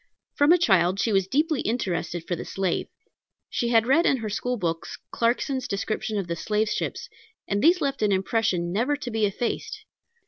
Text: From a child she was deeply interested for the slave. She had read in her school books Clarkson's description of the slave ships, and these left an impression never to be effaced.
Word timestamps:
From 0.33 0.51
a 0.51 0.57
child 0.57 0.99
she 0.99 1.13
was 1.13 1.27
deeply 1.27 1.61
interested 1.61 2.25
for 2.27 2.35
the 2.35 2.43
slave. 2.43 2.87
She 3.51 3.67
had 3.69 3.85
read 3.85 4.07
in 4.07 4.17
her 4.17 4.31
school 4.31 4.57
books 4.57 4.97
Clarkson's 5.11 5.67
description 5.67 6.17
of 6.17 6.25
the 6.25 6.35
slave 6.35 6.69
ships, 6.69 7.07
and 7.47 7.61
these 7.63 7.81
left 7.81 8.01
an 8.01 8.11
impression 8.11 8.73
never 8.73 8.95
to 8.97 9.11
be 9.11 9.27
effaced. 9.27 9.85